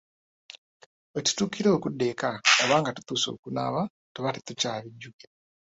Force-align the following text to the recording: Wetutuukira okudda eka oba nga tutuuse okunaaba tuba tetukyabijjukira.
Wetutuukira 1.13 1.69
okudda 1.77 2.03
eka 2.11 2.29
oba 2.63 2.75
nga 2.79 2.91
tutuuse 2.95 3.27
okunaaba 3.35 3.81
tuba 4.13 4.33
tetukyabijjukira. 4.35 5.33